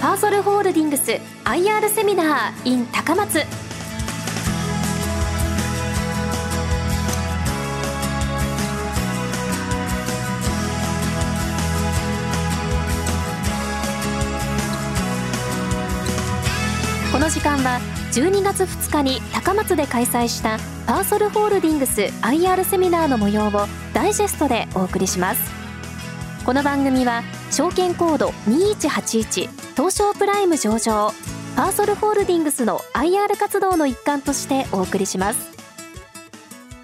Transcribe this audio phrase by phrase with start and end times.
[0.00, 1.12] パーソルホールディングス
[1.44, 3.40] IR セミナー in 高松。
[17.12, 17.78] この時間は
[18.12, 25.42] 12月2日に高松で開催したパーソルホールディングス IR セミナーの模様をダイジェストでお送りします。
[26.46, 31.12] この番組は証券コード2181東証プライム上場
[31.56, 35.50] パーソルホールディングスの IR 活動の一環としてお送りします。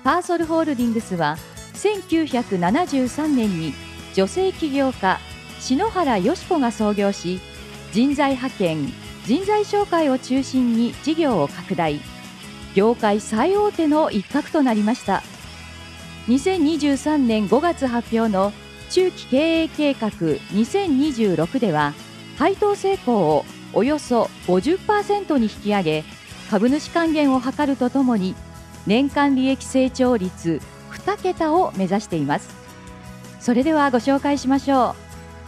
[0.03, 1.37] パーソルホールディングスは
[1.75, 3.75] 1973年に
[4.15, 5.21] 女性起業家
[5.61, 7.41] 篠原よし子が創業し
[7.93, 8.93] 人材派遣
[9.25, 12.01] 人材紹介を中心に事業を拡大
[12.75, 15.23] 業界最大手の一角となりました。
[16.27, 18.53] 2023年5月発表の
[18.91, 21.95] 中期経営計画2026では
[22.39, 26.05] 配当成功をおよそ50%に引き上げ
[26.51, 28.35] 株主還元を図るとともに
[28.87, 30.61] 年間利益成長率
[30.93, 32.49] 2桁を目指しています。
[33.41, 34.95] それではご紹介しましょ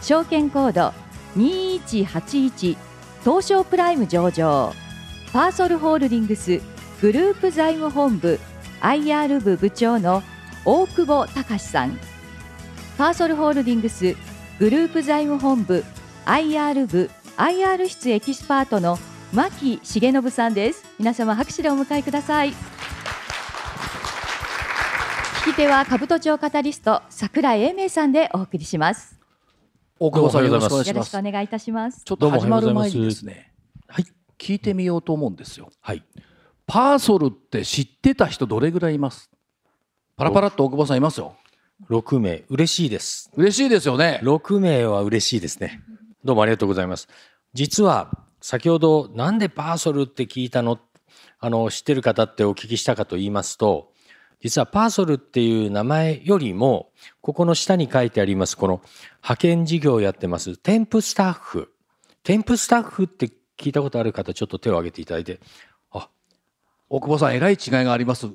[0.01, 0.03] う。
[0.03, 0.93] 証券コード
[1.37, 2.77] 2181
[3.23, 4.73] 東証プライム上場。
[5.31, 6.59] パーソルホールディングス
[7.01, 8.39] グループ財務本部
[8.81, 10.23] IR 部部長の
[10.65, 11.97] 大久保隆さん。
[12.99, 14.17] パーソルホールディングス
[14.59, 15.85] グループ財務本部
[16.25, 18.99] IR 部 IR 室エキスパートの
[19.31, 22.55] 牧重信さんです皆様拍手でお迎えください聞
[25.45, 29.17] き手は兜町カタリスト桜井英明さんでお送りします
[29.97, 30.97] 大久保さんよろしくお願いよします。
[30.99, 33.53] ろしくお願いいたしますちょっと始まる前にですね、
[33.87, 34.05] はい、
[34.37, 35.71] 聞いてみようと思うんですよ。
[35.79, 36.03] はい。
[36.67, 39.31] パーソルって知ってた人どれぐらいいます？
[40.17, 41.37] パラパラっと大久保さんいますよ。
[41.87, 43.31] 6名、嬉しいです。
[43.35, 44.19] 嬉しいですよね。
[44.23, 45.81] 6名は嬉しいですね。
[46.23, 47.07] どうもありがとうございます。
[47.53, 50.77] 実は、先ほど、なんでパーソルって聞いたの？
[51.39, 53.93] あの、知ってる方ってお聞きしたかと言いますと、
[54.41, 58.81] 実はパーソルっていう名前よりも、ここの下に書いてあります、この
[59.17, 61.71] 派遣事業をやってます、テンプスタッフ。
[62.23, 65.39] テンプスタッフって聞いたことある方、ちょっと手を挙げていただいて、
[66.89, 68.27] 大久保さん、えらい違いがあります。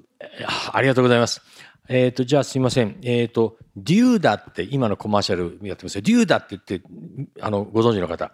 [0.46, 1.42] あありがとうございます。
[1.88, 2.98] えっ、と、じゃあすいません。
[3.02, 6.02] えっ、と、 doda って今のコマーシャルやってますよ。
[6.02, 6.80] doda って言って、
[7.40, 8.30] あの、ご存知の方。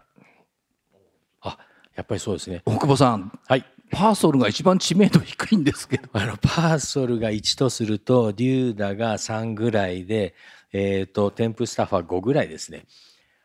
[1.40, 1.58] あ、
[1.96, 2.60] やっぱりそうですね。
[2.66, 3.64] 大久保さん、はい。
[3.90, 6.08] パーソルが一番知名度低いんですけど。
[6.12, 10.34] あの、パーソルが1とすると、 doda が3ぐらいで、
[10.72, 12.84] えっ、と、添付スタッフは5ぐらいですね。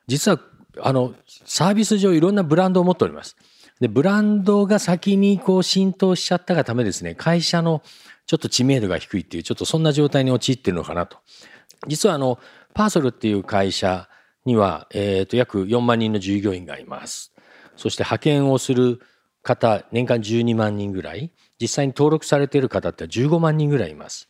[0.08, 0.40] 実は、
[0.81, 1.16] あの、
[1.46, 3.38] サービス上いろんなブランドを持っております。
[3.80, 7.81] で、ブランドが先にこう浸透しちゃったがためですね、会社の
[8.25, 11.18] ちょっと知名度が低いっていう、ちょっとそんな状態に陥ってるのかなと。
[11.88, 12.40] 実はあの、
[12.74, 14.08] パーソルっていう会社
[14.46, 17.34] には、えっ、と、約4万人の従業員がいます。
[17.75, 19.00] そして派遣をする
[19.44, 24.28] 方、年間12万人ぐらい、実際に登録されている方って15万人ぐらいいます。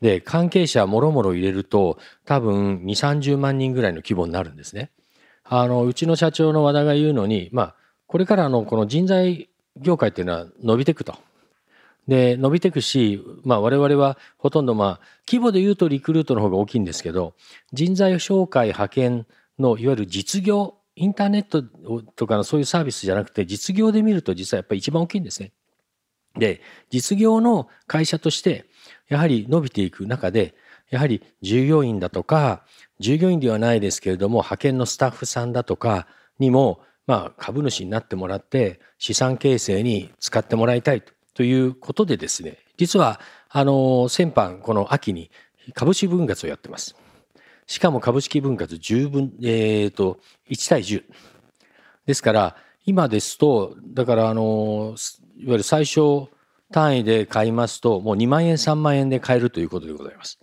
[0.00, 4.90] で、関係者もろもろ入れると、多分2、30万人ぐらいの規模になるんですね。
[5.44, 7.74] あの、うちの社長の和田が言うのに、まあ、
[8.14, 11.16] これからのこの人材業界っていうのは伸びていくと。
[12.06, 17.34] で、伸びていくし、まあ我々はほとんどまあ、規模で言うとリクルートの方が大きいんですけど、
[17.72, 19.26] 人材紹介派遣
[19.58, 21.64] のいわゆる実業、インターネット
[22.14, 25.50] とかのそういうサービスじゃなくて、実業で見ると実はやっぱり一番大きいんですね。
[26.38, 26.60] で、
[26.90, 28.66] 実業の会社として、
[29.08, 30.54] やはり伸びていく中で、
[30.88, 32.62] やはり従業員だとか、
[33.00, 36.06] 従業員ではないですけれども、派遣のスタッフさんだとか
[36.38, 41.02] にも、まあ、株主になってもらって、資産形成に使ってもらいたい
[41.34, 43.20] ということでですね、実は、
[43.50, 45.30] あの、先般、この秋に
[45.74, 46.96] 株式分割をやってます。
[47.66, 50.18] しかも株式分割10分、えっ、と、
[50.50, 51.04] 1対10。
[52.06, 52.56] ですから、
[52.86, 54.94] 今ですと、だから、あの、
[55.36, 56.28] いわゆる最小
[56.70, 60.38] 単位で買いますと、もう2万円、3万円で買えるということでございます。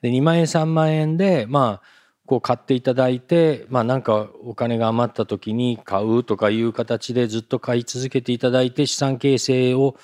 [0.00, 2.01] で、2万円、3万円で、まあ、
[2.32, 9.96] こう買っていただいて、まあなんかお金が余った時に買うとかいう形でずっと買い続けていただいて資産形成を、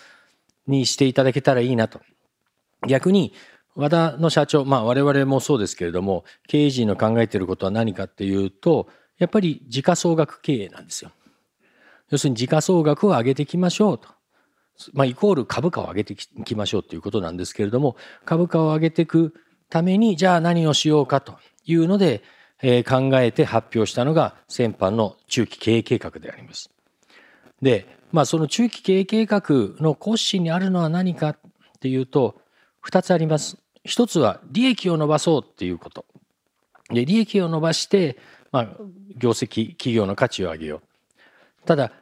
[0.67, 2.03] にしていただけたらいいなと。
[2.87, 3.33] 逆に、
[3.75, 11.11] 和田の社長、まあ我々もそうですけれども、経営陣の考えていることは何かっていうと、やっぱり時価総額経営なんですよ。
[12.11, 14.09] 要するに時価総額を上げていきましょうと。
[14.93, 17.97] まあイコール株価を上げていきましょうということなんですけれども、
[18.27, 19.33] 株価を上げていく
[19.71, 22.23] ために、じゃあ何をしようかというので、
[22.61, 26.71] えー考えて発表したのが先般の中期経営計画であります。
[27.63, 29.43] で、まあその中期経営計画
[29.81, 31.39] の骨子にあるのは何かっ
[31.81, 32.41] ていうと、
[32.81, 33.59] 二つあります。
[33.85, 36.05] 一つは利益を伸ばそうっていうこと。
[36.91, 38.19] で、利益を伸ばして、
[38.51, 38.69] まあ、
[39.17, 40.89] 業績、企業の価値を上げよう。
[41.69, 41.93] ただ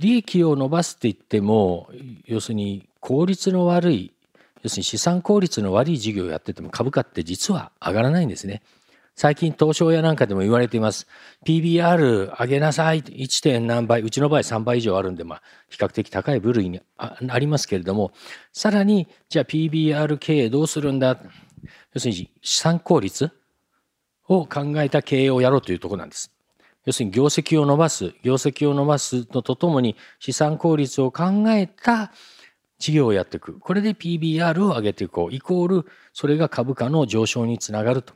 [0.00, 1.88] 利益を伸ばすって言っても
[2.24, 4.12] 要するに効率の悪い
[4.62, 8.62] 要するに資産効率の悪い事業をやってても株価って実は上がらないんですね。
[9.16, 11.06] 最近東証やなんかでも言われています。
[11.44, 13.42] PBR 上げなさい 1.
[13.42, 18.12] 点何倍うちの場合3倍以上あるんで、まあ、比較的高い部類にありますけれども
[18.52, 21.20] さらにじゃあ PBR 経営どうするんだ？
[21.92, 23.30] 要するに資産効率
[24.26, 26.30] を考えた経営をやろうというところなんです。
[26.86, 32.10] 要するに業績を伸ばす業績を伸ばすのとともに資産効率を考えた
[32.80, 38.14] 事業をやっていくこれで PBR を上げていこうイコールそれが株価の上昇につながると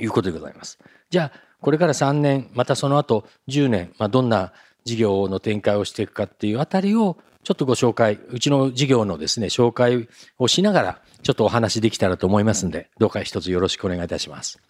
[0.00, 0.78] いうことでございます。
[1.10, 4.52] じゃあこれから3年またその後10年、まあ、どんな
[4.84, 10.08] 事業の展開をしていくかっていうあたりをちょっとご紹介うちの事業のですね紹介
[10.38, 14.60] をしながらちょっとお話できたらと思いますのでどうか一つよろしくお願いいたします。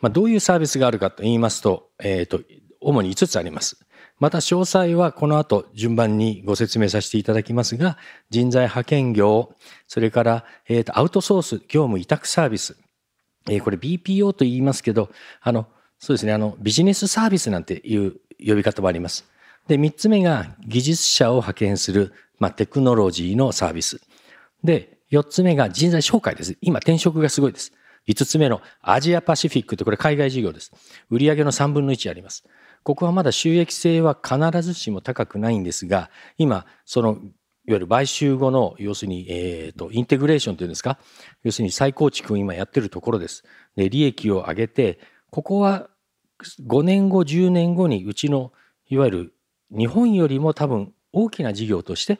[0.00, 2.40] まあ、どういうサービスがあるかと言いますと,、えーと、
[2.80, 3.78] 主に5つあります。
[4.22, 7.98] また詳細はこの後順番にご説明させていただきますが、
[8.30, 9.52] 人材派遣業、
[9.88, 12.76] それから、えーと、アウトソース業務委託サービス、
[13.50, 15.10] えー、これ BPO と言いますけど、
[15.40, 15.66] あの、
[15.98, 19.24] そうですね、あの、ビジネスサービスなんていう呼び方もあります。
[19.66, 24.00] で、3つ目が技術者を派遣する、まあ、テクノロジーのサービス。
[24.62, 26.56] で、4つ目が人材紹介です。
[26.60, 27.72] 今、転職がすごいです。
[28.06, 30.70] 5つ目のアジアパシフィックってこれ海外事業です。
[31.10, 32.44] 売上の3分の1あります。
[32.82, 37.22] ここはまだ収益性は必ずしも高くないんですが、今、その、いわ
[37.74, 40.98] ゆる買収後の、要するに、えっ、ー、と、インテグレーションというんですか、
[41.44, 43.44] 要するに再構築を今やってるところです。
[43.76, 44.98] で、利益を上げて、
[45.30, 45.88] ここは
[46.66, 48.52] 5年後、10年後にうちの、
[48.88, 49.34] いわゆる
[49.70, 52.18] 日本よりも多分大きな事業として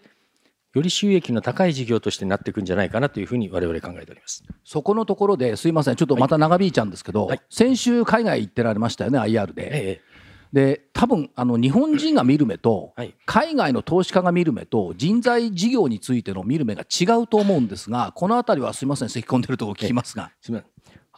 [0.74, 4.42] より収益の高い事業としてなっていくんじゃないかなというふうに我々考えております。
[4.64, 5.96] そこのところですいません。
[5.96, 9.64] ちょっとまた長引いちゃうんですけど、はい、先週海外行ってられましたよね IR で。
[9.64, 10.11] ええ
[10.52, 12.94] で多分あの日本人が見る目と、
[13.26, 20.30] 海外の投資家が見る目と人材事業についての見る目が違うと思うんですがこの辺りはすみません咳き込んでるとこ聞きますが。
[20.40, 20.72] すみません。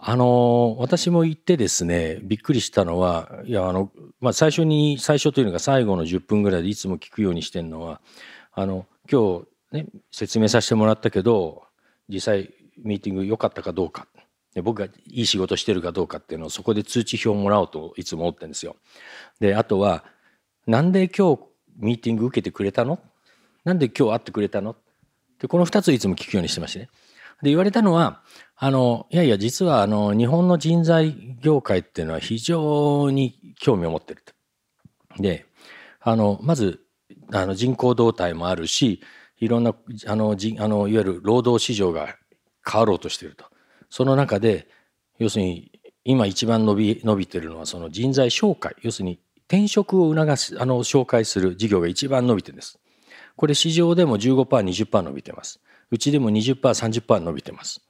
[0.06, 3.90] あの私も行ってですねびっくりしたのはいやあの、
[4.20, 8.02] まあ、最初に最初というのが最後の10分ぐらいでいつも聞くようにしてるのは
[8.52, 11.64] あの今日ね、説明させてもらったけど
[12.08, 14.06] 実際ミーティング良かったかどうか
[14.54, 18.76] で僕がいい仕事してるかどうかっていうのをそこで通知表をもらおうといつも思ってるんですよ。
[19.40, 20.04] であとは
[20.66, 21.42] なんで今日
[21.76, 23.00] ミーティング受けてくれたの？
[23.64, 24.76] なんで今日会ってくれたの？
[25.40, 26.88] でこの2ついつも聞くようにしてましてね。
[27.42, 28.22] で言われたのは
[28.56, 35.20] あのいやいや実はあの日本の人材業界っていうのは非常に興味を持ってると。
[35.20, 35.46] で
[36.00, 36.80] あのまず
[37.32, 39.00] あの人口動態もあるし
[39.40, 39.74] いろんな
[40.06, 42.16] あのじあのいわゆる労働市場が
[42.64, 43.44] 変わろうとしていると
[43.94, 44.66] その中で
[45.18, 45.70] 要するに
[46.02, 48.74] 今一番伸び伸びてるのはその人材紹介。
[48.82, 52.80] 要するに転職を促すあの紹介する事業が一番伸びてるんです。
[53.36, 55.60] これ市場でも 15%20% 伸びてます。
[55.92, 57.82] うちでも 20%30% 伸びてます。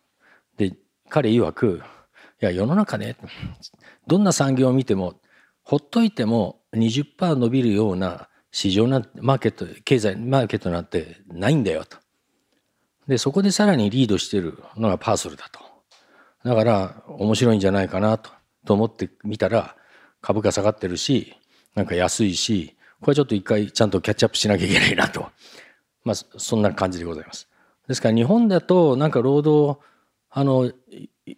[0.58, 0.76] で
[1.08, 1.80] 彼曰く
[2.42, 3.16] いや世の中ね
[4.06, 5.14] どんな産業を見ても
[5.62, 11.96] ほっといても20%伸びるような市場なマーケット経済マーケットなんてないんだよと。
[13.08, 15.63] でそこでさらにリードしてるのがパーソルだと。
[16.44, 18.30] だから面白いんじゃないかなと
[18.64, 19.76] と思ってみたら
[20.20, 21.34] 株価下がってるし
[21.74, 25.26] なんか安いしこれちょっと一回ちゃんとキャッチアップしなきゃいけないなと。
[26.04, 27.48] まあそんな感じでございます。
[27.88, 29.78] ですから日本だとなんか労働
[30.30, 30.72] あの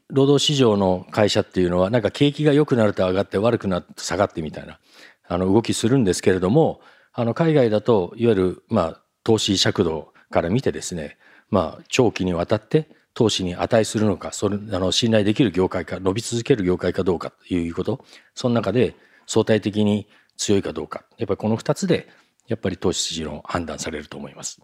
[0.09, 4.79] 労働市場の会社っていうのはなんか景気が良くなると上がって悪くなると下がってみたいな
[5.27, 6.81] あの動きするんですけれども
[7.13, 11.19] あの海外だといわゆるまあ投資尺度から見てですね
[11.51, 18.05] まあ長期にわたって投資に値するのかそれあの信頼できる業界か伸び続ける業界かどうかということ
[18.35, 18.95] その中で
[19.27, 20.07] 相対的に
[20.37, 22.09] 強いかどうかやっぱりこの2つで
[22.47, 24.61] やっぱり投資の判断されると思います。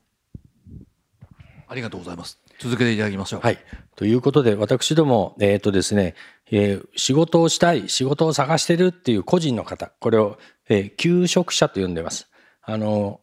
[1.66, 2.38] ありがとうございます。
[2.58, 3.40] 続けていただきましょう。
[3.40, 3.58] はい。
[3.96, 6.14] ということで、私ども、えっ、ー、とですね、
[6.50, 12.28] えー、仕事をしたい、仕事を探してるっていう個人の方、これを、えー、求職者と呼んでます。
[12.60, 13.20] あの、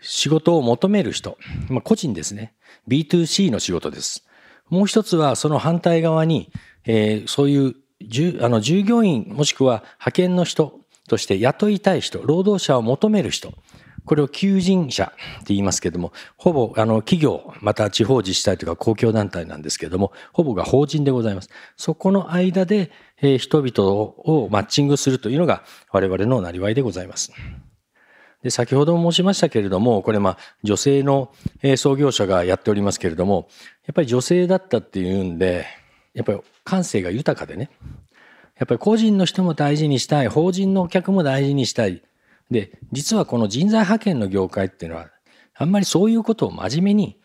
[0.00, 1.36] 仕事を求める人、
[1.68, 2.54] まあ、個人ですね。
[2.88, 4.26] B2C の仕事です。
[4.70, 6.50] もう一つはその反対側に、
[6.86, 7.74] えー、そういう
[8.42, 13.52] あの従業員もしくは派遣の人として雇いたい人、労働者を求める人、
[14.04, 15.08] これを求人者っ
[15.40, 21.50] て言いますけども、ほぼあの企業、また地方自治体とか公共団体なんですけども、ほぼが法人でございます。
[21.76, 25.62] そこの間で、えー、人々をマッチングするというのが
[25.92, 27.32] 我々のなりわいでございます。
[28.42, 31.32] で、先ほども申しましたけれども、これまあ女性の
[31.76, 33.48] 創業者がやっておりますけれども、
[33.86, 35.66] やっぱり女性だったっていうんで、
[36.14, 37.70] やっぱり感性が豊かでね、
[38.58, 42.02] やっぱり個人の人も大事にしたい、法人のお客も大事にしたい。
[42.50, 45.10] で、実はこの人材派遣の業界っていうのは、
[45.54, 47.20] あんまりそういうことを真面目に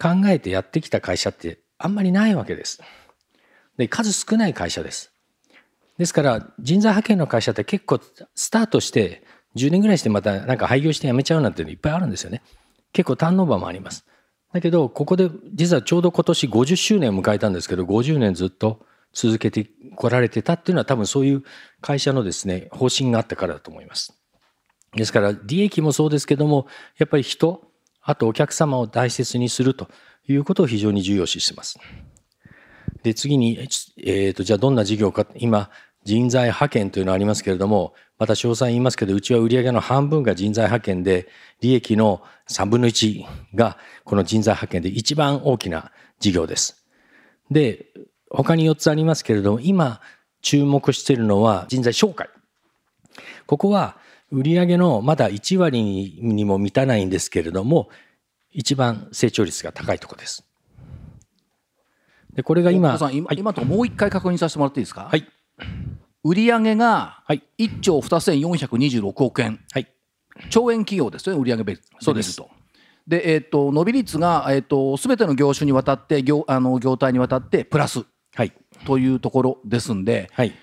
[0.00, 2.82] 考えてやってきた会社ってあんまりないわけです。
[3.78, 5.12] で、数少ない会社です。
[5.98, 8.00] ですから人材派遣の会社って結構
[8.34, 9.22] スタートして
[9.56, 12.42] 10年ぐらいしてまたなんか廃業して辞めちゃうなんていうのいっぱいあるんですよね。
[12.92, 14.06] 結構ターンオーバーもあります。
[14.52, 21.42] だけどここで実はちょうど今年50周年を迎えたんですけど50年ずっと続けてこられてたっていうのは多分そういう
[21.80, 24.16] 会社のですね方針があったからだと思います。
[24.94, 26.66] ですから利益もそうですけども
[26.98, 27.70] やっぱり人
[28.02, 29.88] あとお客様を大切にすると
[30.28, 31.78] いうことを非常に重要視してます。
[33.02, 33.58] で次に、
[33.98, 35.70] えーと、じゃあどんな事業か今
[36.04, 41.28] 人材派遣というのがありますけれどもまた詳細言いますけどうちは売上の半分が人材派遣で
[41.60, 46.84] 利益の3分の1がこの人材派遣で一番大きな事業です。
[47.50, 47.86] で
[48.30, 50.00] 他に4つありますけれども今
[50.42, 52.28] 注目しているのは人材紹介。
[53.46, 53.96] ここは
[54.30, 55.82] 売上のまだ1割
[56.22, 57.88] にも満たないんですけれども
[58.52, 60.44] 一番成長率が高いところです。
[62.32, 65.08] でこれが今今,、はい、今ともう一回確認させてもらっていいですか？
[65.10, 65.26] はい。
[66.22, 69.86] 売上が1兆2426億円、はい、
[70.50, 72.36] 兆円企業ですよね売上ベそうです。
[72.36, 72.50] と。
[73.06, 78.52] で、えーと、伸び率が、えーと、全ての業種にわたって業あの業態にわたってプラス、はい、
[78.84, 80.54] というところですんで、はい、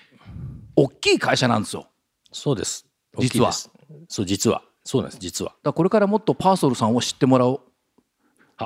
[0.76, 1.88] 大きい会社なんですよ。
[2.32, 2.86] そうです。
[3.18, 3.52] 実は。
[3.52, 4.62] そう実は。
[4.84, 5.54] そうなんです実は。
[5.62, 7.60] だこれからもっとパーソルさんを知ってもらおう。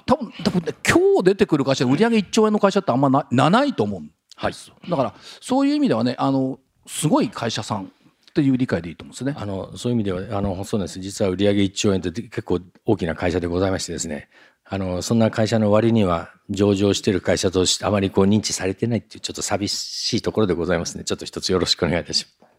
[0.07, 4.12] 多分多分、ね、今日出てくる会社売上1兆円の会社ってあんまなないと思うん
[4.43, 7.89] はい、だからそういう意味ではねあのすごい会社さんっ
[8.35, 9.35] ていう理解でいいと思うんですね。
[9.37, 10.99] あのそういう意味ではあのそうです。
[11.01, 14.29] 実は売上1兆円って結構大きな会社でございましてですね。
[14.65, 21.05] あのそんな会社の割には上場している会社としてあまりこう認知されてないっていうちょっと寂しいところでございますね。
[21.05, 22.53] ちょっと一つよろしくお願いいたします。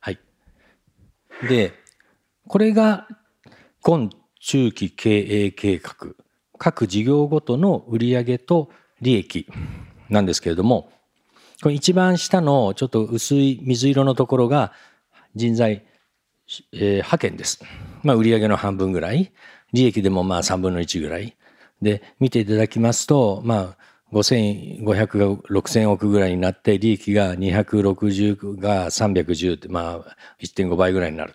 [0.00, 0.18] はい。
[1.46, 1.74] で、
[2.46, 3.06] これが
[3.82, 4.08] 今
[4.40, 6.14] 中期経営計画
[6.56, 9.46] 各事業ごとの売上と利益
[10.08, 10.90] なんですけれども、
[11.62, 14.72] これ一番下のちょっと薄い水色のところが
[15.34, 15.84] 人材、
[16.72, 17.64] えー、派遣です。
[18.02, 19.32] まあ、売上の半分ぐらい。
[19.72, 21.36] 利益でもまあ3分の1ぐらい。
[21.82, 23.76] で、見ていただきますと、まあ、
[24.12, 31.34] 5500が6000億ぐらいになって、利益が260が310って、まあ、1.5倍ぐらいになる。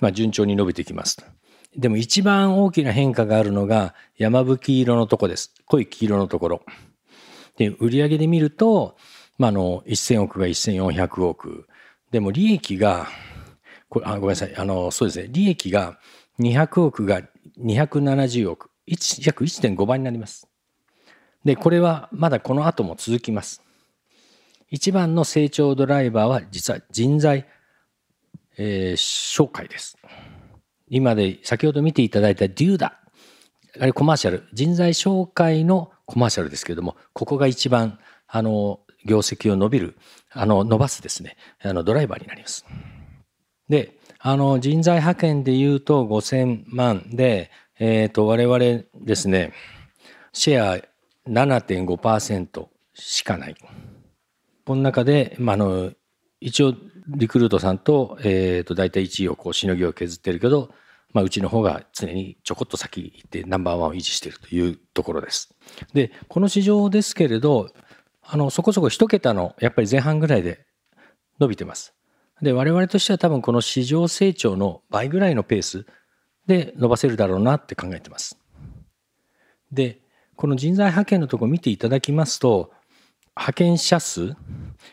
[0.00, 1.24] まあ、順調に伸びてきます。
[1.76, 5.52] でも一番大きな変化があるのが山吹色のとこです。
[5.66, 6.62] 濃い黄色のところ。
[7.56, 8.96] で、売上で見ると、
[9.38, 11.66] まあ、あの、1000億が1400億。
[12.10, 13.08] でも利益が、
[13.88, 14.56] これあごめんなさい。
[14.56, 15.28] あの、そうですね。
[15.30, 15.98] 利益が
[16.38, 17.22] 200億が
[17.58, 18.70] 270億。
[18.86, 20.48] 約1.5倍になります。
[21.44, 23.62] で、これはまだこの後も続きます。
[24.70, 27.46] 一番の成長ドライバーは実は人材、
[28.56, 29.96] えー、紹介です。
[30.88, 33.00] 今で先ほど見ていただいたデューダ。
[33.80, 34.44] あれコマーシャル。
[34.52, 39.96] 人材紹介のコマーシャルですけれども、ここが一番、あの、業績を伸びる、
[40.32, 42.64] あの、伸ばすですね、あの、ドライバーになります。
[43.68, 49.52] で、あの、人材派遣で言うと5000万で、えっ、ー、と、我々ですね、
[50.32, 53.56] シェア7.5%しかない。
[54.64, 55.92] この中で、まあ、あの、
[56.40, 56.74] 一応、
[57.06, 60.70] リクルートさんと、えっ、ー、と、大体1位をこう、しのぎを削ってるけど、
[61.12, 65.54] まあ、うちの方が常にちょこっと先行ってナンバーワンを維持しているというところです。
[65.92, 67.70] で、この市場ですけれど、
[68.26, 70.66] あの、そこそこ一桁の、やっぱり前半ぐらいで
[71.38, 71.94] 伸びてます。
[72.42, 75.86] で、我々としては多分この市場成長の倍ぐらいのペース
[76.46, 78.38] で伸ばせるだろうなって考えてます。
[79.72, 80.00] で、
[80.36, 82.72] この人材派遣のとこ見ていただきますと、
[83.36, 84.34] 派遣者数、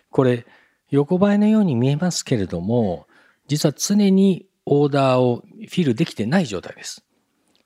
[0.09, 0.45] これ
[0.89, 3.07] 横ばいのように見えますけれども、
[3.47, 7.03] 実は常にオーダーをフィルできてない状態です。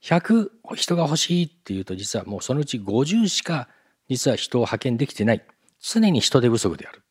[0.02, 3.68] 100人が欲しいっていうと実はもうそのうち50しか
[4.08, 5.44] 実は人を派遣できてない。
[5.88, 7.04] 常に人手不足である。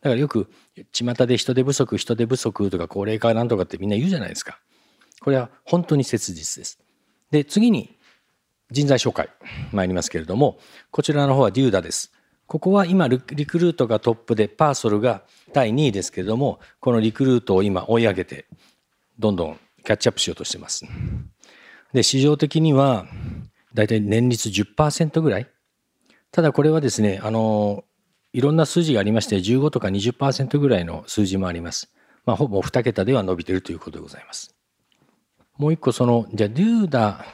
[0.00, 0.48] だからよく
[0.92, 4.58] 巷で人手不足人手不足とか高齢化なんとかってみんな言うじゃないですか。
[5.20, 6.80] これは本当に切実です。
[7.30, 7.96] で次に
[8.70, 9.28] 人材紹介
[9.72, 10.58] 参りますけれども
[10.90, 12.12] こちらの方はデューダです。
[12.46, 15.22] ここは今リクルートがトップでパーソルが
[15.52, 18.46] 第2位ですけれどもこのリクルートを今追い上げて
[19.18, 20.86] どんどんキャッチアップしようとしてます。
[21.92, 23.06] で市場的には
[23.74, 25.48] だいたい年率10%ぐらい
[26.32, 27.84] ただこれはですねあの
[28.32, 31.92] いろんな数字がありまして15とか20%ぐらいの数字もあります。
[32.26, 34.54] まあ、ほぼ2桁では伸びているということでございます。
[35.56, 37.24] もう一個そのじゃあデューダ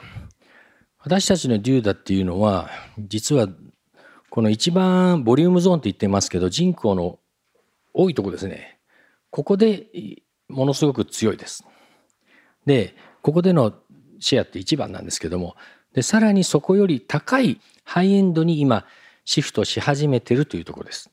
[0.99, 3.47] 私たちのデューダっていうのは実は
[4.29, 7.19] この一番ボリュームゾーンって言ってますけど人口の
[7.93, 8.79] 多いとこですね
[9.29, 9.87] ここで
[10.49, 11.65] ものすごく強いです。
[12.65, 13.73] でここでの
[14.19, 15.55] シェアって一番なんですけども
[15.93, 18.85] でさらにそこより高いハイエンドに今
[19.25, 21.11] シフトし始めてるというところです。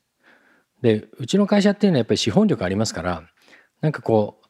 [0.81, 3.23] でうちの会社っていうのはやっぱり資本力ありますから
[3.81, 4.47] なんかこう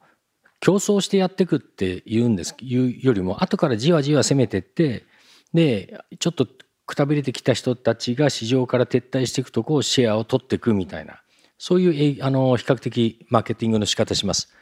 [0.60, 5.06] 競争してやっていくって言うんです言うよりも後からじわじわ攻めてって
[5.54, 6.48] でちょっと
[6.86, 11.22] くたびれてきた人たちが市場から撤退していくとこをシェアを取っていくみたいな
[11.58, 14.54] そういうあの比較的マーケティングの仕方します。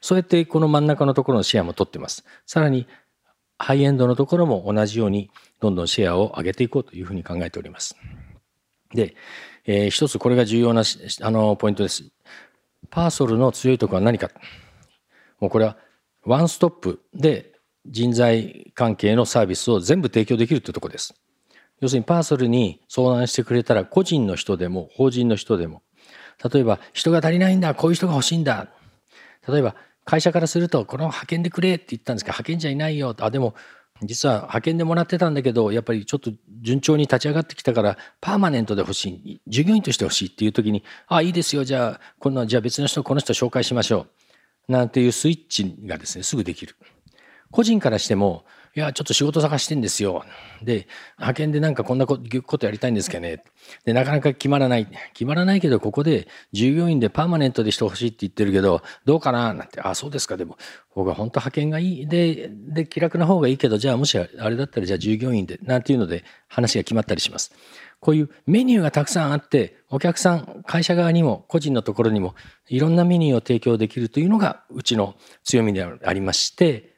[0.00, 2.24] そうやってこの真ん中のところのシェアも取ってます。
[2.46, 2.86] さらに
[3.58, 5.30] ハイエンドのところも同じように
[5.60, 7.96] どんどんシェアを上げていこうというふうに考えております。
[8.94, 9.16] で、
[9.64, 10.82] えー、一つこれが重要な
[11.22, 12.04] あのポイントです。
[12.90, 14.30] パーソルの強いところは何か。
[15.40, 15.76] もうこれは
[16.24, 17.52] ワンストップで
[17.86, 21.14] 人材関係のサービスを全部提供できるというところです。
[21.82, 25.82] 要するにパーソルに相談してくれたら個人の人でも法人の人でも
[26.52, 28.68] 例えば人が足りないんだこういう人が欲しいんだ
[29.48, 33.54] 例えば会社からするとこの派遣でくれって言ったんですけど派遣じゃいないよあでも
[34.02, 44.06] 実は派遣でもらってたんだけどやっぱりちょっと順調に立ち上がってきたからパーマネントで欲しい従業員として欲しいっていう時にあいいですよじゃあこのじゃあ別の人この人紹介しましょ
[44.68, 46.76] うなんていうスイッチがですねすぐできる。
[47.50, 50.24] 個人からしてもいや、ちょっと仕事探してんですよ。
[50.62, 50.88] で、
[51.18, 53.44] 派遣でなんかこんなことやりたいんですけどね。
[53.84, 54.88] で、なかなか決まらない。
[55.12, 59.52] 決まらないけど、ここで従業員でパーマネントでしてほしいって言ってるけど、どうかな？
[59.52, 60.38] なんて、あ、そうですか。
[60.38, 60.56] でも、
[60.94, 62.06] 僕は本当派遣がいい。
[62.06, 67.52] で、で、気楽な方がいいけど、じゃあもしあれだったら、じゃあ従業員で、なんていうので話が決まったりします。
[68.00, 72.34] こういうメニューがたくさんあって、お客さん、会社側にも、個人のところにも、
[72.68, 75.14] いろんなメニューを提供できるというのが、うちの
[75.44, 76.94] 強みでありまして、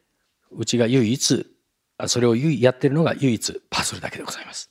[0.52, 1.46] うちが唯一
[2.06, 4.70] それをやってるのが唯一パーソルだけでございます。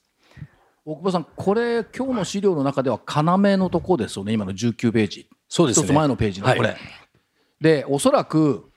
[0.85, 5.29] 大久保さん、これ、今日の資料の中では要のとこですよね、今の19ページ。
[5.47, 5.85] そうですね。
[5.85, 6.59] 一つ前のページのこれ。
[6.59, 6.77] はい、
[7.61, 8.69] で、おそらく、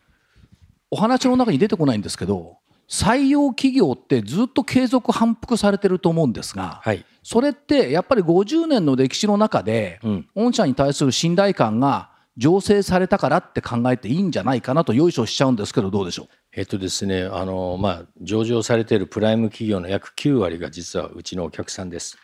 [0.90, 16.28] お話の中に出てこないんですけど、採用企業ってずっと継続反復されてると思うんですが、はい、それってやっぱり50年の歴史の中で、うん、御社に対する信頼感が醸成されたからって考えていいんじゃないかなとよいしょしちゃうんですけどどうでしょう？
[16.52, 22.18] えっとですねあのまあ上場されているプライム企業の約9割が実はうちのお客さんです。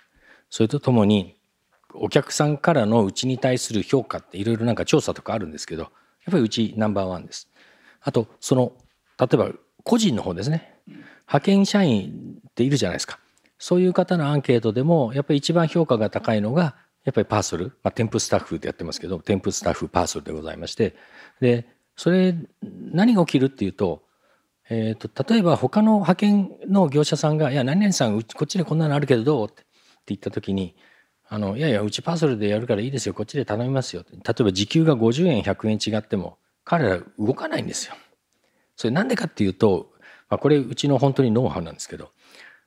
[0.50, 1.36] それとともに
[1.94, 5.90] お客さんからのうちに対する評価っていろいろなんか調査とかあるんですけどやっ
[6.30, 7.48] ぱりうちナンバーワンです。
[8.02, 8.72] あとその
[9.18, 9.50] 例えば
[9.84, 10.74] 個人の方ですね
[11.26, 13.18] 派遣社員っているじゃないですか
[13.58, 20.94] そういう方のアンケートでもやっぱり一番評価が高いのがやっぱりパーソル、まあ、テンプスタッフでやってますけどテンプスタッフパーソルでございまして
[21.40, 24.02] でそれ何が起きるっていうと,、
[24.70, 29.64] えーと、例えば他の派遣の業者さんが「いや何々さんこっちでこんなのあるけどどう?」って
[30.06, 30.76] 言った時に
[31.28, 37.94] 「あのいやいやうちパーソルでやるからいいですよこっちで頼みますよ」例えば時給が50円100円違っても彼ら動かないんですよ。
[38.76, 39.92] それなんでかっていうと、
[40.28, 42.10] まあ、これうちの本当にノウハウなんですけど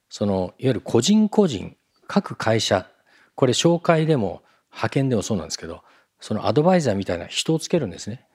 [0.10, 1.76] そのいわゆる個人個人
[2.08, 2.88] 各会社
[3.36, 5.84] これ紹介でも派遣でもそうなんですけど
[6.20, 8.26] そのアドバイザーみたいな人をつけるんですね。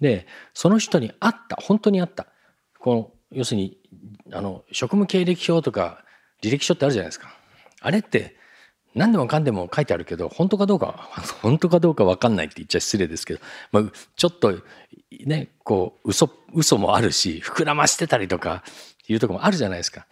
[0.00, 2.26] でその人に合った本当に合った
[2.78, 3.78] この要するに
[4.32, 6.04] あの職務経歴表とか
[6.42, 7.34] 履歴書ってあるじゃないですか。
[7.80, 8.36] あれって
[8.94, 11.08] 何でもかんでも書いてあるけど本当かどうか
[11.42, 13.40] 本当かどうか分かんないって言っちゃ失礼ですけど、
[13.72, 13.84] まあ、
[14.16, 14.58] ちょっと
[15.24, 18.64] ねこう嘘嘘もあるし膨らましてたりとか
[19.06, 20.06] いうとこもあるじゃないですか。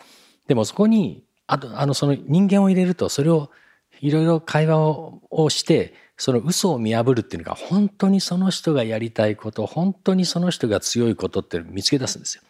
[0.47, 3.51] でもそこにあとあのその人間を入れるとそれを
[4.01, 12.43] いろいろ会話をしてその嘘を見破るっていうのが本当にその人がやりたいこと本当にその人が強いことって見つけ出すんですよ。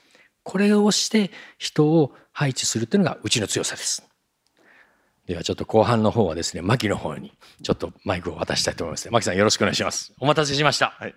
[0.42, 4.07] これをして人を配置するっていうのがうちの強さです。
[5.28, 10.12] ではちょっと後半の方はですね牧の方にちょっとマイクを渡したいと思います牧さんよろしくお願いします。
[10.18, 11.14] お待たせしました、はい。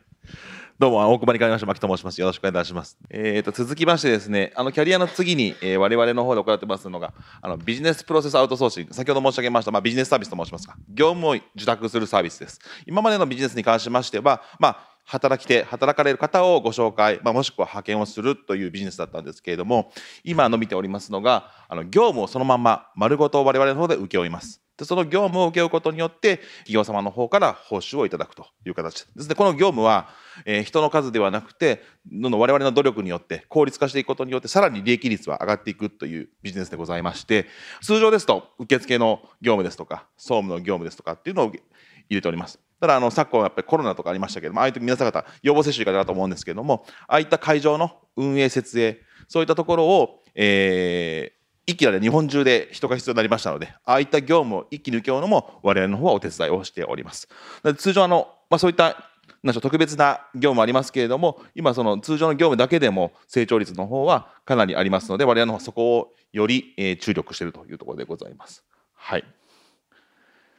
[0.80, 2.20] どうも、大熊に変わりました、牧と申します。
[2.20, 2.98] よろしくお願いします。
[3.10, 12.60] えっ、ー、と、続きましてですね、あの、キャリアの次に、えー、我々の方で行ってますのが、あの、ビジネスプロセスアウトソーシング、先ほど申し上げました、まあ、ビジネスサービスと申しますが、業務を受託するサービスです。
[12.88, 19.92] 今までのビジネスに関しましては、まあ、働き手、働かれる方をご紹介、まあ、もしくは派遣をするというビジネスだったんですけれども、
[20.24, 24.62] 今伸びておりますのが、あの業務をそのまま丸ごと我々の方で請け負います。
[24.78, 30.08] でその業務を請け負うことによって企業様の方から報酬をいただくという形ですねこの業務は、
[30.46, 37.46] えー、人の数ではなくての我々の努力によって効率化していくことによってさらに利益率は上がっていくというビジネスでございまして
[37.84, 41.62] 通常ですと受付の業務ですとか総務の業務ですとかっていうのを入
[42.10, 57.30] れておりますただあの昨今やっぱりコロナとかありましたけどもああいう時皆さん方予防接種いかがだと思うんですけれどもああいった会場の運営設営そういったところを、えー、一気に日本中で人が必要になりましたので、ああいった業務を一気に請け負うのも我々の方はお手伝いをしております。
[57.78, 68.64] 通常あのまあ、そういったなん特別な業務ありますけれども今その通常の業務だけでも成長率の方はかなりありますので我々の方はそこをより注力しているというところでございます。
[68.94, 69.24] はい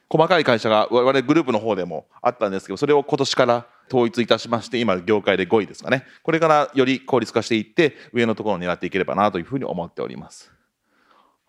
[0.09, 10.52] 細かい会社が我々グループの方でもあったんですけどそれを今年から統一いたしまして今業界で5位ですかねこれからより効率化していって上のところを狙っていければなというふうに思っております。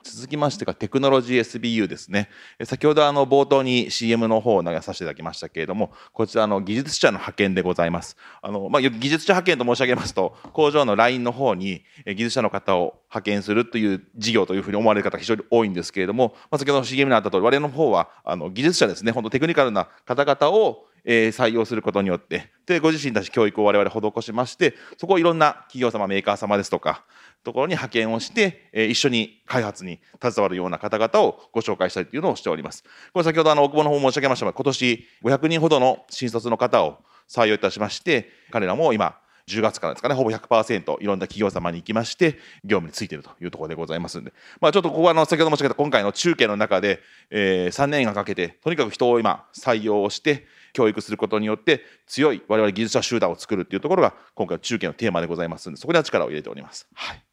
[0.05, 2.29] 続きましてがテクノロジー SBU ですね。
[2.65, 8.17] 先ほどあの冒頭に CM の方を流させていただきましたけれども、こちらの技術者の派遣でございます。
[8.43, 27.05] あの、まあ、技術者派遣と申し上げますと、工場の LINE の方に技術者の方を派遣するという事業というふうに思われる方非常に多いんですけれども、まあ、先ほどの CM にあった通り、我々の方はあの技術者ですね、本当テクニカルな方々をえ採用することによってでご自身たち教育を我々施しましてそこをいろんな企業様メーカー様ですとか
[27.45, 32.83] ところに派遣をして、え一緒に開発に携わるような方々をご紹介したいというのをしております。
[33.13, 36.97] これ先ほどあの大久保の方申し上げましたが今年500人ほどの新卒の方を
[37.29, 56.87] 採用いたしまして彼らも今10月からですかねほぼ100%いろんな企業様に行きまして業務についているというところでございますんで、まあ、ちょっとここはあの先ほど申し上げた今回の中継の中で、えー、3年間かけてとにかく人を今採用をして教育することによって強い我々技術者集団を作るっていうところが今回の中継のテーマでございますのでそこでは力を入れております。
[56.93, 57.25] はい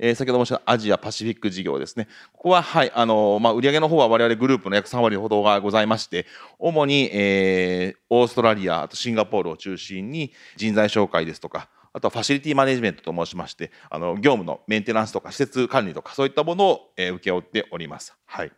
[0.00, 2.06] え、先ほど申し上げたアジアパシフィック事業ですね。
[2.32, 6.24] ここは、はい、あの、まあ、売上の方は我々グループの約3割ほどがございまして、
[6.60, 18.16] 主に、えー、オーストラリア、あとシンガポールを中心に人材紹介ですとか、あとはファシリティマネジメントと申しまして、あの、業務のメンテナンスとか施設管理とか、そういったものを、えー、請け負っております。
[18.24, 18.52] はい。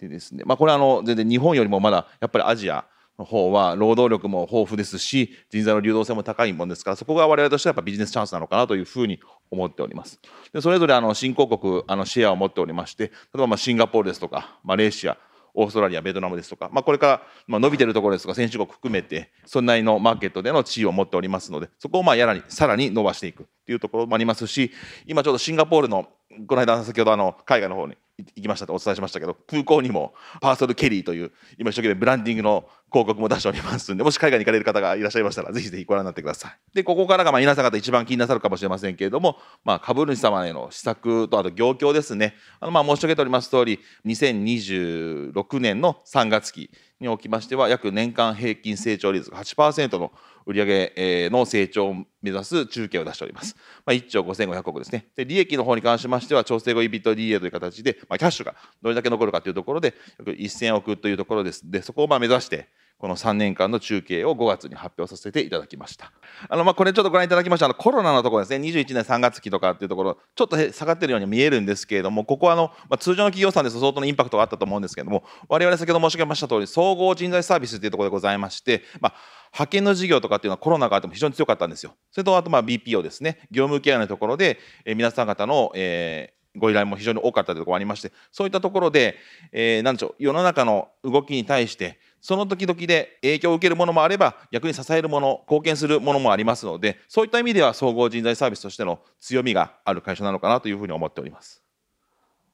[0.00, 2.84] でですね、まあ、これはあの、全然日本よりもまだ、やっぱりアジア、
[3.18, 10.20] の方は労働力も豊富ですし人材の流動性も高いものですからそこが我々としてはやっぱビジネスチャンスなのかなというふうに思っております。
[10.52, 15.16] でそれぞれあの新興国あのシェアを持っておりまして例えばまあシンガポールですとかマレーシア
[15.54, 24.72] オーストラリアベトナムですとか、まあ、これからまあ伸びてるところですとか先進国含めてそれなりのマーケットでの地位を持っておりますのでそこをまあやらにさらに伸ばしていくというところもありますし
[25.06, 26.08] 今ちょうどシンガポールの
[26.48, 42.34] この間先ほどあの海外の方に行きましたとお伝えしましたけど空港にもパーソルケリーという今一生懸命ブランディングの広告も出しておりますんでもし海外に行かれる方がいらっしゃいましたらぜひぜひご覧になってくださいでここからがまあ皆さん方一番気になさるかもしれませんけれども、まあ、株主様への施策とあと業況ですね。
[42.60, 46.70] あのまあ申し上げております通り2026年の3月期
[47.04, 50.10] におきましては約年間平均成長率が8%の
[50.46, 53.56] 売上の成長を目指す中継を出しております。
[53.86, 55.06] まあ、1兆5500億ですね。
[55.16, 61.70] で、利益の方に関しましては、調整後 EBITDA という形で、まあ、キャッシュがどれだけ残るかというところで、約1000億というところです。
[61.70, 66.12] で、そこをまあ目指して、この3年間の中継を5月に発表させていただきました。
[66.48, 79.14] あのまあこれちょっとご覧いただきましたあのコロナのところですね21年3月期とかっていうところちょっと下がってるように見えるんですけれどもここはあの、まあ、通常の企業さんですと相当のインパクトがあったと思うんですけれども我々先ほど申し上げました通り総合人材サービスっていうところでございまして、まあ、
[79.52, 81.94] 派遣の事業とかっていうのはコロナがあっても非常に強かったんですよ。
[82.10, 89.16] それとあとまあ BPO ですね業務ケアのところで、えー、皆さん方の、えーご依頼も非常に多かったというところがありましてそういったところで、
[89.52, 101.62] えー、何でしょう世の中の動きに対してその時々で影響を受けるものもあれば逆に支えるもの貢献するものもありますのでそういった意味では総合人材サービスとしての強みがある会社なのかなというふうに思っております。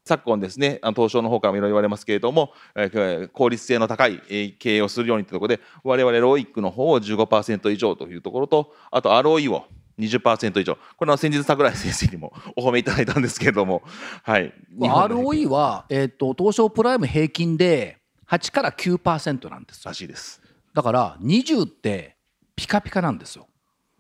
[0.05, 4.21] 昨今ですね東証の方からもいろいろ言われますけれども、え効率性の高い
[4.59, 9.67] 経営をするようにというところで我々ロイックの方を15%以上というところとあと ROE を
[10.01, 10.79] 20%以上。
[10.97, 13.83] これは先日桜井先生にも お褒めいただいたんですけれども、
[14.25, 18.00] はい、ROE は、えーと東証プライム平均で
[18.31, 20.41] 8から9%なんですらしいです。
[20.73, 22.17] だから20って
[22.55, 23.49] ピカピカなんですよ。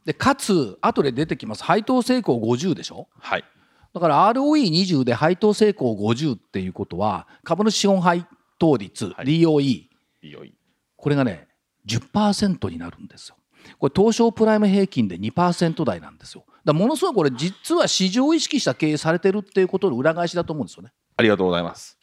[0.04, 1.64] でかつ後で出てきます。
[1.64, 3.08] 配当成功50でしょ？
[3.18, 3.44] はい。
[3.92, 8.24] だから ROE20 で配当成功50っていうことは株主資本配
[8.58, 9.88] 当率、はい、DOE,
[10.22, 10.52] DOE
[10.96, 11.48] これがね
[11.86, 13.36] 10%になるんですよ。
[13.78, 16.44] これ東証プライム平均で2%台なんですよ。
[16.64, 20.92] だものすごいこれ実は市場意識した経営されてるっていうことの裏返しだと思うんですよね。
[21.16, 21.98] ありがとうございます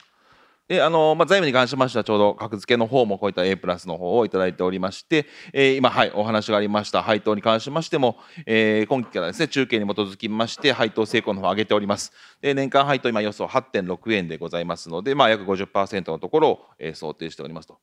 [0.67, 17.79] であのまあ、財務に関しましてはちょうど格付けの方もこういった A プラスの方をいただいておりまして、えー、今、はい、お話がありました配当に関しましても、えー、今期からですね中継に基づきまして配当成功の方を上げておりますで年間配当今予想8.6円でございますので、まあ、約50%のところを、えー、想定しておりますと。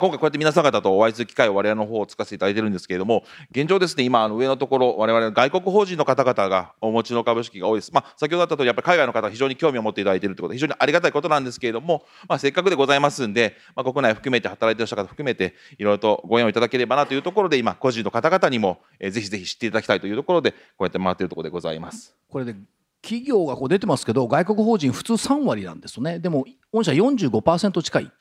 [0.00, 7.90] 今回こうやって皆さん方とお会いする機会を我々の方を使わせていただいてるんですけれども、現状ですね、今、あの上のところ、我々外国法人の方々がお持ちの株式が多いです。
[7.92, 22.14] まあ、先ほどあったとおり、やっぱり海外の方が非常に興味を持っていただいているということ、非常にありがたいことなんですけれども、まあ、せっかくでございますんで、まあ、国内含めて働いていらっしゃる方含めて、いろいろとご縁をいただければなというところで、今、個人の方々にも、ぜひぜひ知っていただきたいというところで、こうやって回っているところでございます。
[22.28, 22.54] これで
[23.02, 26.20] 企業がこう出てますけど、外国法人普通3割なんですよね。
[26.20, 28.12] でも、御社45%近い。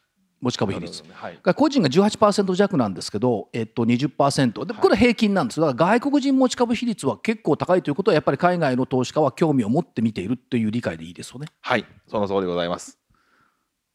[0.41, 5.59] 持ち株比率、はい、個人が18%弱なんですけど、えっと、20%でこれ平均なんです。
[5.59, 11.47] だから外国人持ち株比率は結構高いということはやっぱり海外の投資家は興味を持って見ているという理解でいいですよね。
[11.61, 11.85] はい。
[12.07, 12.99] その通りでございます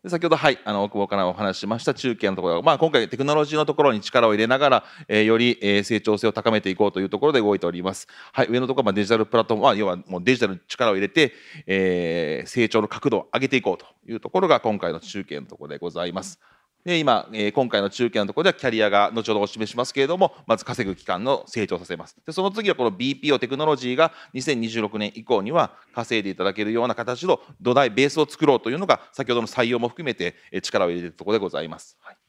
[0.02, 8.08] で先ほど、はい、あの、大久保からお話ししました中継のところ、まあ、今回テクノロジーのところに力を入れながら、えー、より、えー、成長性を高めていこうというところで動いております。
[8.32, 11.32] はい、上のところはデジタルプラットフォームは、要はもうデジタルに力を入れて、
[11.68, 16.40] えー、成長の角度を上げていこうというところが今回の中継のところでございます。
[16.84, 31.96] で今、えー、今回の中継のところではキャリアが後ほどお示しますけれどもまず稼ぐ期間の成長させますでその次はこの BPO テクノロジーが2026年以降には稼いでいただけるような形の土台ベースを作ろうというのが先ほどの採用も含めて力を入れているところでございます。
[32.00, 32.21] はい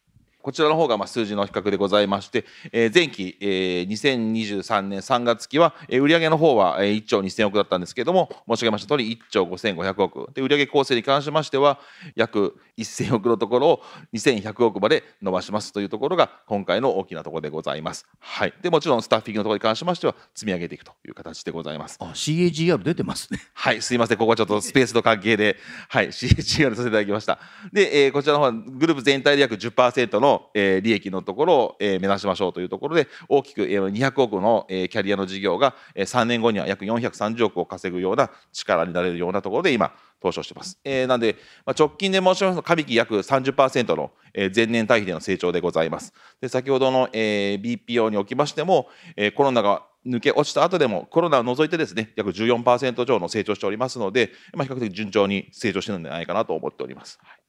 [0.44, 10.34] こちらの方がま数字の比較でございまして、え前期、え2023年3月期は、え売上の方は1兆2000億だったんですけれども、申し上げました通り1兆5500億。
[10.34, 11.80] で、売上構成に関しましては、
[12.18, 13.82] 約1000億のところを
[14.14, 18.06] 2100億まで伸ばしますというところが今回の大きなところでございます。
[18.20, 18.54] はい。
[18.62, 21.98] で、もちろんスタッフィングのところに関しましては積み上げていくという形でございます。
[22.02, 23.40] あ、CAGR 出てますね。
[23.54, 23.82] はい。
[23.82, 24.18] すいません。
[24.18, 25.56] ここはちょっとスペースの関係で、
[25.88, 27.40] はい、CAGR させていただきました。
[27.72, 40.80] で、えー、こちらの方はグループ全体で約10%のえー、利益のところを、えー、目指しましょうというところで大きく、えー、200億の、えー、キャリアの事業が、えー、3年後には約430億を稼ぐような力になれるようなところで今投資をしています。
[40.84, 46.14] えー、なんで、まあ、直近で申しますと上期約30%の、えー、前年対比での成長でございます。
[46.42, 57.20] で先ほどの、えー、BPO におきましても、えー、コロナが抜け落ちた後でもコロナを除いてですね約14%上の成長しておりますので、まあ、比較的順調に成長しているんじゃないかなと思っております。
[57.22, 57.43] はい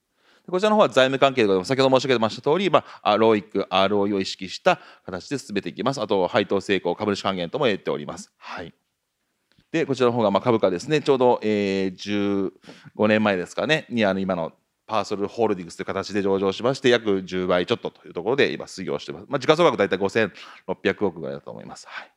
[0.49, 1.69] こちらの方は財務関係でございます。
[1.69, 6.01] 先ほど申し上げました通り、まあ、ROIC、ROE を意識した形で進めていきます。
[6.01, 8.31] あと、配当成功、株主還元とも得ております。
[8.37, 8.73] はい。
[9.71, 12.51] で、こちらの方がまあ株価ですね、ちょうど、えー、
[12.95, 14.53] 15年前ですかね、にあの今の
[14.87, 19.25] パーソルホールディングスという形で上場しまして、約10倍ちょっとというところで今、失業しています。
[19.27, 21.87] まあ、時価総額大体5600億ぐらいだと思います。
[21.87, 22.14] はい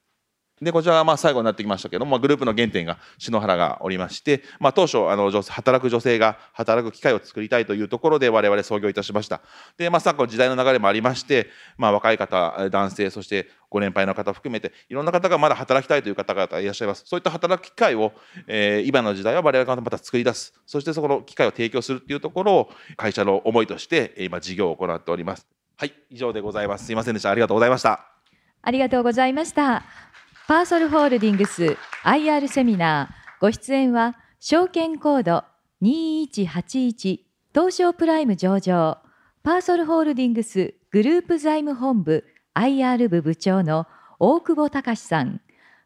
[0.61, 9.41] で、こちらはまあ最後になってきましたけども、グループの原点が篠原がおりまして、まあ、当初、あの、働く女性が働く機会を作りたいというところで我々創業いたしました。
[9.77, 17.05] で、まあ、昨今時代の流れもありまして、まあ、若い方、男性、そしてご年配の方含めて、いろんな方がまだ働きたいという方々いらっしゃいます。
[17.07, 18.13] そういった働く機会を、
[18.47, 20.55] えー、今の時代は我々がまた作り出す。
[20.67, 25.47] そしてそこの機会を提供するっていうところを会社の思いとして今事業を行っております。
[25.77, 26.87] はい、以上でございます。
[26.87, 27.31] すいませんでした。
[27.31, 28.05] ありがとうございました。
[28.63, 29.85] ありがとうございました。
[30.49, 33.39] パーソルホールディングス IR セミナー。
[33.39, 35.45] ご出演は証券コード
[35.83, 37.19] 2181
[37.53, 38.97] 東証プライム上場。
[39.43, 43.87] パーソルホールディングスグループ財務本部 IR 部部長の
[44.19, 45.43] 大久保隆さん。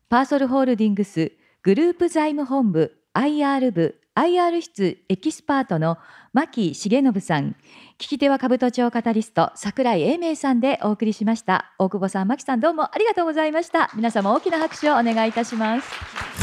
[0.08, 1.32] パーソルホールディングス
[1.64, 5.96] グループ財務本部 IR 部 IR 室エキスパートの
[6.34, 7.56] 牧重信さん
[7.98, 11.72] 聞き手は兜町カタリスト櫻井英明さんでお送りしました。
[11.78, 13.90] 大久保さん牧さんどうもありがとうございました。
[13.94, 16.41] 皆様大きな拍手をお願いいたします。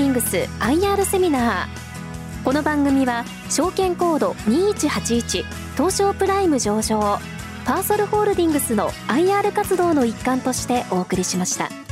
[0.00, 5.44] ディングス IR セミナーこの番組は証券コード2181
[5.76, 7.18] 東証プライム上場
[7.66, 11.89] パーソルホールディングスの IR 活動の一環としてお送りしました。